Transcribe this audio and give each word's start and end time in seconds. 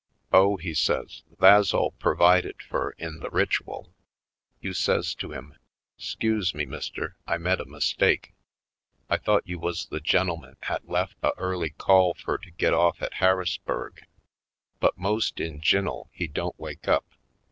*'Oh," 0.33 0.57
he 0.57 0.73
says, 0.73 1.21
"tha's 1.39 1.75
all 1.75 1.91
purvided 1.91 2.59
fur 2.63 2.89
in 2.97 3.19
the 3.19 3.29
ritual. 3.29 3.93
You 4.59 4.73
sez 4.73 5.13
to 5.13 5.31
him:' 5.31 5.53
'Scuse 5.99 6.55
me, 6.55 6.65
mister, 6.65 7.17
I 7.27 7.37
med 7.37 7.61
a 7.61 7.65
mistake. 7.65 8.33
I 9.11 9.17
thought 9.17 9.45
you 9.47 9.59
wuz 9.59 9.85
the 9.91 9.99
gen'lman 10.01 10.55
'at 10.63 10.89
lef 10.89 11.13
a 11.21 11.33
early 11.37 11.69
call 11.69 12.15
fur 12.15 12.39
to 12.39 12.49
git 12.49 12.73
off 12.73 12.99
at 13.03 13.13
Harrisburg.' 13.21 14.07
But 14.79 14.97
most 14.97 15.39
in 15.39 15.61
gine'l 15.61 16.07
he 16.13 16.25
don't 16.25 16.59
wake 16.59 16.87
up. 16.87 17.05